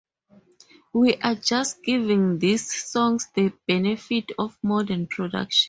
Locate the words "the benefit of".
3.35-4.57